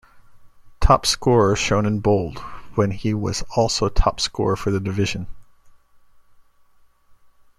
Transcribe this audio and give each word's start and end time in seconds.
Top 0.81 1.05
scorer 1.05 1.55
shown 1.55 1.85
in 1.85 1.99
bold 1.99 2.39
when 2.73 2.89
he 2.89 3.13
was 3.13 3.43
also 3.55 3.87
top 3.87 4.19
scorer 4.19 4.55
for 4.55 4.71
the 4.71 4.79
division. 4.79 5.27